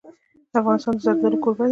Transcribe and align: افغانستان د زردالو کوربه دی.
افغانستان 0.59 0.93
د 0.97 1.01
زردالو 1.05 1.41
کوربه 1.43 1.63
دی. 1.67 1.69